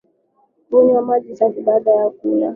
[0.69, 2.49] Kunywa maji safi baada ya kula